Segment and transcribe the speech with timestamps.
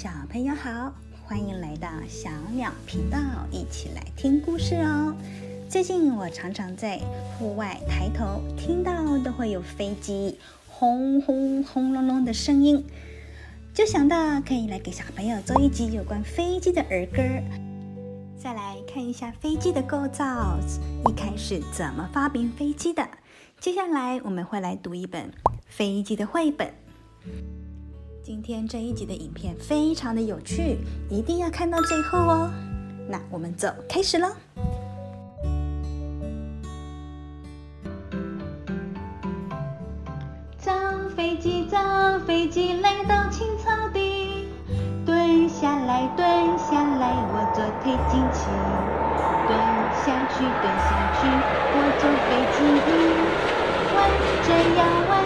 [0.00, 3.18] 小朋友好，欢迎来到小鸟频道，
[3.50, 5.12] 一起来听故事哦。
[5.68, 6.98] 最近我常常在
[7.36, 10.38] 户外抬头，听到都会有飞机
[10.68, 12.86] 轰轰轰隆隆的声音，
[13.74, 17.20] 就想到可以来给小朋友做一集有关飞机的儿歌。
[18.40, 20.60] 再来看一下飞机的构造，
[21.08, 23.04] 一开始怎么发明飞机的？
[23.58, 25.32] 接下来我们会来读一本
[25.66, 26.72] 飞机的绘本。
[28.28, 30.76] 今天这一集的影片非常的有趣，
[31.08, 32.50] 一定要看到最后哦。
[33.08, 34.28] 那我们走，开始喽。
[40.58, 40.70] 造
[41.16, 41.78] 飞机，造
[42.26, 44.44] 飞机，来到青草地，
[45.06, 48.44] 蹲下来，蹲下来，我做推进器。
[49.48, 49.56] 蹲
[50.04, 51.24] 下去，蹲下去，
[51.72, 52.88] 我做飞机翼。
[53.96, 53.96] 弯
[54.44, 55.16] 着腰，弯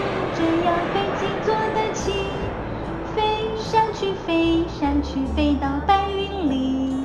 [5.13, 7.05] 去，飞到白云里。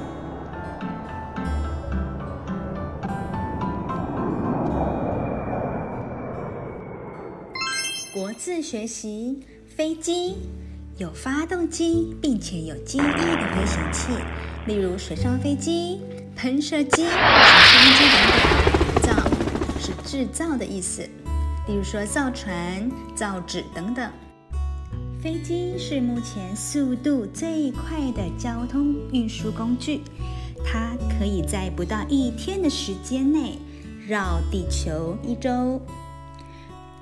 [8.14, 10.38] 国字学习：飞机
[10.98, 14.14] 有发动机，并且有机翼的飞行器，
[14.68, 16.00] 例如水上飞机、
[16.34, 19.04] 喷射机、直升机等等。
[19.04, 19.12] 造
[19.78, 21.02] 是制造的意思，
[21.68, 24.10] 例如说造船、造纸等等。
[25.20, 30.02] 飞机是目前速度最快的交通运输工具，
[30.64, 33.58] 它可以在不到一天的时间内
[34.08, 35.82] 绕地球一周，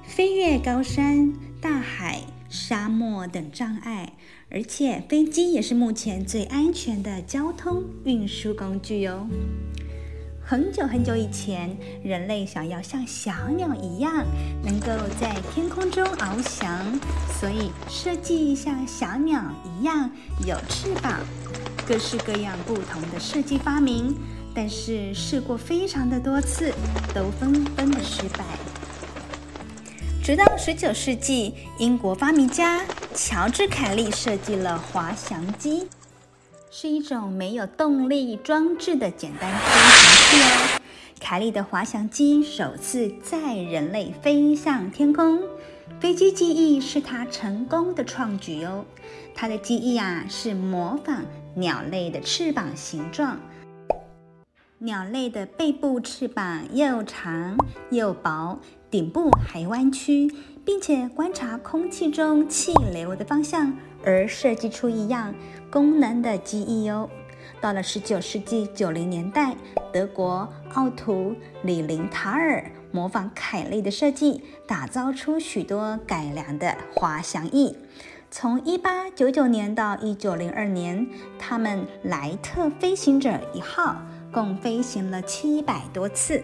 [0.03, 4.13] 飞越高山、大海、沙漠等障碍，
[4.49, 9.27] 而且飞机也是目前最安全的交通运输工具哟。
[10.47, 14.23] 很久很久以前，人类想要像小鸟一样，
[14.63, 14.85] 能够
[15.19, 16.99] 在天空中翱翔，
[17.39, 20.07] 所以设计像小鸟一样
[20.45, 21.19] 有翅膀，
[21.87, 24.15] 各式各样不同的设计发明。
[24.53, 26.71] 但是试过非常的多次，
[27.11, 28.45] 都纷纷的失败。
[30.23, 35.87] 直到十九世纪，英国发明家乔治凯利设计了滑翔机。
[36.77, 40.81] 是一种没有动力装置的简单飞行器哦。
[41.21, 45.41] 凯利的滑翔机首次载人类飞向天空，
[46.01, 48.83] 飞机机翼是他成功的创举哦。
[49.33, 51.23] 它的机翼啊是模仿
[51.55, 53.39] 鸟类的翅膀形状，
[54.79, 57.55] 鸟类的背部翅膀又长
[57.89, 58.59] 又薄，
[58.91, 60.29] 顶部还弯曲，
[60.65, 63.71] 并且观察空气中气流的方向
[64.03, 65.33] 而设计出一样。
[65.71, 67.09] 功能的机翼哦，
[67.61, 69.55] 到了十九世纪九零年代，
[69.93, 71.31] 德国奥图·
[71.63, 77.75] 李林塔尔模仿凯利的设计，打造出许多改良的滑翔翼。
[78.31, 83.97] 从一八九九年到一九零二年，他们莱特飞行者一号
[84.31, 86.43] 共飞行了七百多次。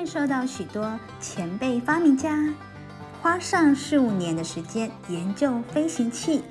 [0.00, 2.48] 们受到许多前辈发明家。
[3.20, 6.42] 花上十五年的时间研究飞行器。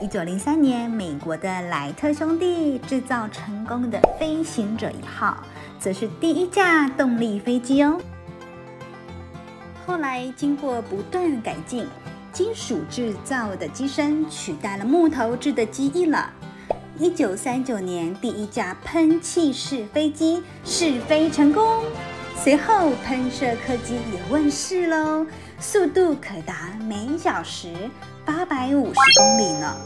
[0.00, 5.44] 一九零三年，美国的莱特兄弟制造成功的飞行者一号，
[5.78, 8.00] 则是第一架动力飞机哦。
[9.86, 11.86] 后来经过不断改进，
[12.32, 16.32] 金属制造的机身取代了木头制的机翼了。
[16.98, 21.84] 一九三九年，第一架喷气式飞机试飞成功。
[22.42, 25.24] 随后，喷射客机也问世喽，
[25.60, 27.72] 速度可达每小时
[28.24, 29.76] 八百五十公里呢。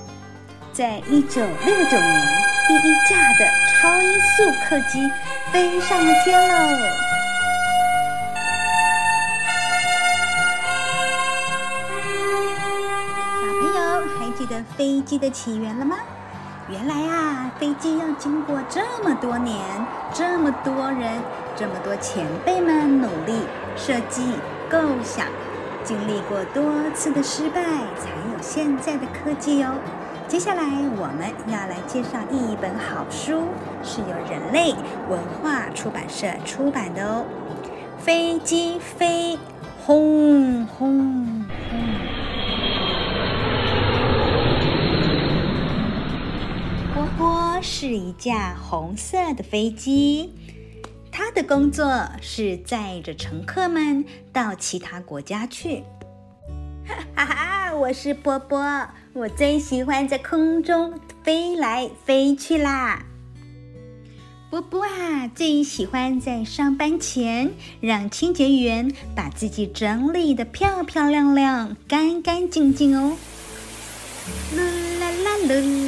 [0.72, 2.27] 在一九六九年，
[2.66, 5.06] 第一架的超音速客机
[5.53, 6.55] 飞上了天喽。
[13.43, 15.99] 小朋友还记得飞机的起源了吗？
[16.69, 19.56] 原来啊，飞机要经过这么多年，
[20.12, 21.22] 这么多人，
[21.54, 23.39] 这么多前辈们努力
[23.77, 24.33] 设计、
[24.68, 25.27] 构想，
[25.84, 29.74] 经历过多次的失败，才有现在的科技哦。
[30.27, 30.65] 接下来
[30.97, 33.42] 我们要来介绍一本好书，
[33.84, 34.74] 是由人类
[35.09, 37.24] 文化出版社出版的哦。
[37.97, 39.39] 飞机飞，
[39.84, 41.45] 轰轰
[47.78, 50.33] 是一架红色的飞机，
[51.13, 54.03] 它的工作是载着乘客们
[54.33, 55.83] 到其他国家去。
[56.87, 63.05] 哈哈哈，我是波波，我最喜欢在空中飞来飞去啦。
[64.49, 67.53] 波波啊，最喜欢在上班前
[67.83, 73.19] 让清洁员把自己整理的漂漂亮亮、干干净净哦。
[74.55, 75.85] 噜啦啦噜啦啦噜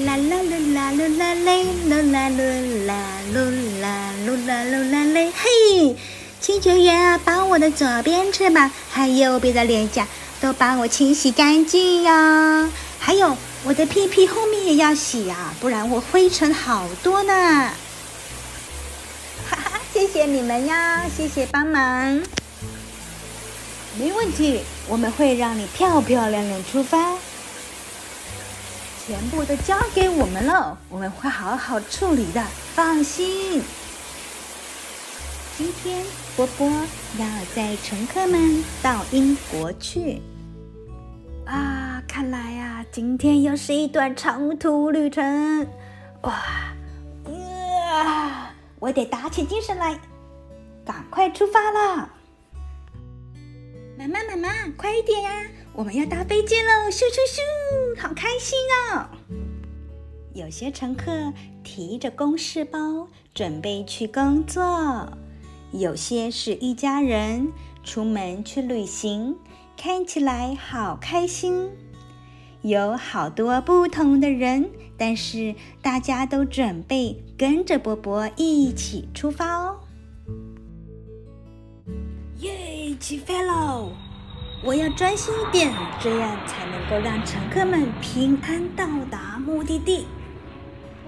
[0.93, 2.95] 噜啦嘞，噜啦噜啦
[3.33, 5.97] 噜啦噜啦噜啦嘞，嘿！
[6.41, 10.07] 清洁员啊，把我的左边翅膀还有右边的脸颊
[10.41, 12.71] 都帮我清洗干净呀！
[12.99, 17.33] 还有我的屁屁后面也要洗呀，不然我灰尘好多呢。
[19.51, 22.23] 哈哈谢谢你们呀，谢谢帮忙。
[23.99, 27.15] 没问题，我们会让你漂漂亮亮出发。
[29.09, 32.45] 全部都交给我们了，我们会好好处理的，
[32.75, 33.63] 放心。
[35.57, 36.05] 今天
[36.37, 36.69] 波波
[37.19, 40.21] 要载乘客们到英国去。
[41.47, 45.67] 啊，看来呀，今天又是一段长途旅程。
[46.25, 46.35] 哇，
[47.91, 48.51] 啊！
[48.79, 49.99] 我得打起精神来，
[50.85, 52.11] 赶快出发了！
[53.97, 55.31] 妈妈，妈妈，快一点呀！
[55.79, 56.91] 我们要搭飞机喽！
[56.91, 58.59] 咻咻咻，好开心
[58.91, 59.07] 哦！
[60.35, 61.33] 有些乘客
[61.63, 64.61] 提着公事包，准备去工作；
[65.71, 67.53] 有些是一家人
[67.85, 69.37] 出门去旅行，
[69.77, 71.71] 看起来好开心。
[72.63, 74.69] 有好多不同的人。
[74.97, 79.79] 但是大家都准备跟着波波一起出发哦！
[82.41, 83.93] 耶，起飞喽！
[84.65, 90.07] 我要专心一点，这样才能够让乘客们平安到达目的地。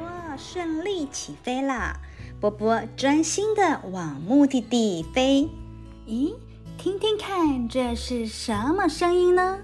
[0.00, 1.97] 哇，顺利起飞了！
[2.41, 5.49] 波波专心的往目的地飞。
[6.06, 6.35] 咦，
[6.79, 9.58] 听听看，这是什么声音呢？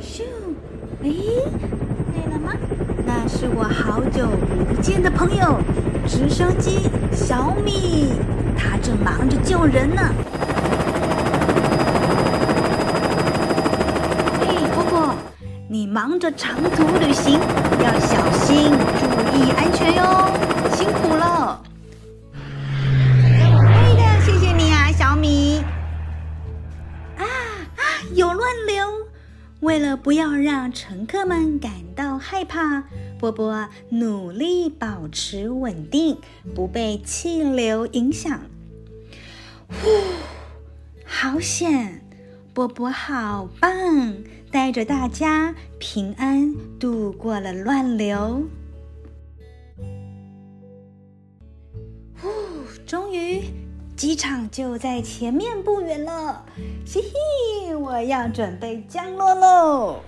[0.00, 0.22] 咻！
[1.02, 1.10] 哎，
[2.12, 2.52] 对了吗？
[3.04, 4.28] 那是我好久
[4.68, 5.58] 不见的朋友，
[6.06, 8.12] 直升机小米，
[8.56, 8.93] 他正
[9.44, 10.02] 救人呢。
[14.40, 15.14] 嘿，波波，
[15.68, 17.38] 你忙着长途旅行，
[17.82, 19.04] 要小心，注
[19.36, 20.30] 意安全哟，
[20.74, 21.60] 辛苦了。
[23.30, 25.62] 对的，谢谢你啊，小米。
[27.18, 27.22] 啊
[27.76, 27.82] 啊，
[28.14, 28.82] 有乱流。
[29.60, 32.84] 为了不要让乘客们感到害怕，
[33.18, 36.18] 波波努力保持稳定，
[36.54, 38.40] 不被气流影响。
[39.68, 39.88] 呼，
[41.04, 42.00] 好险！
[42.52, 44.16] 波波好棒，
[44.50, 48.44] 带着大家平安度过了乱流。
[52.20, 52.28] 呼，
[52.86, 53.42] 终于。
[53.96, 56.44] 机场就在前面不远了，
[56.84, 60.00] 嘻嘻，我要准备降落喽！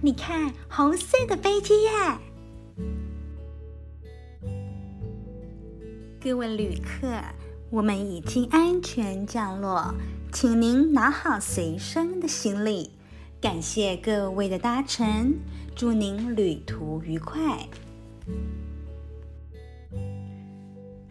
[0.00, 1.90] 你看，红色的飞机耶！
[6.20, 7.08] 各位旅客，
[7.68, 9.92] 我们已经安全降落，
[10.32, 12.92] 请您拿好随身的行李。
[13.40, 15.34] 感谢各位的搭乘，
[15.74, 17.68] 祝您旅途愉快。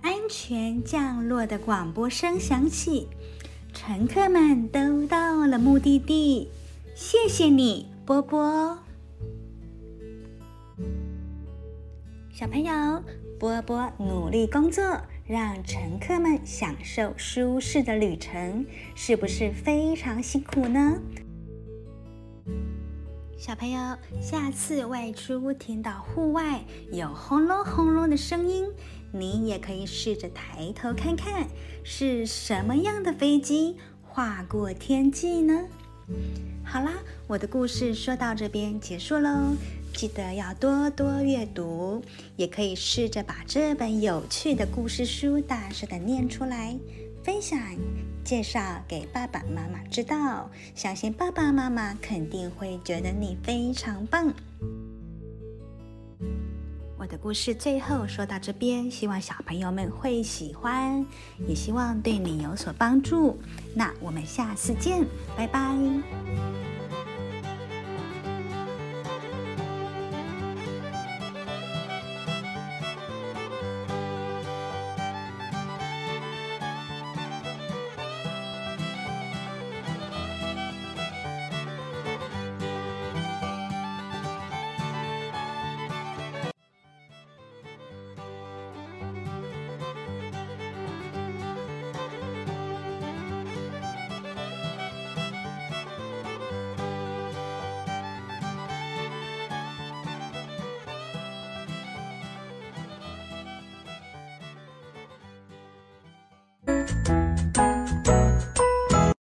[0.01, 3.09] 安全降落的广播声响起，
[3.73, 6.49] 乘客们都到了目的地。
[6.95, 8.79] 谢谢你，波波。
[12.31, 13.03] 小朋友，
[13.37, 14.81] 波波努力工作，
[15.25, 21.01] 让乘客们享受舒适的旅程，是不是非常辛苦呢？
[23.37, 28.69] 小朋友，下次外出听到户外有轰隆轰隆的声音，
[29.11, 31.45] 你也可以试着抬头看看，
[31.83, 35.65] 是什么样的飞机划过天际呢？
[36.63, 36.93] 好啦，
[37.27, 39.55] 我的故事说到这边结束喽，
[39.93, 42.01] 记得要多多阅读，
[42.35, 46.77] 也可以试着把这本有趣的故事书大声的念出来。
[47.23, 47.59] 分享
[48.23, 54.33] 介绍给爸爸妈妈知道，相信爸爸妈妈肯定会觉得你非常棒。
[57.07, 61.05] 的故事最后说到这边，希望小朋友们会喜欢，
[61.47, 63.39] 也希望对你有所帮助。
[63.73, 66.66] 那我们下次见，拜拜。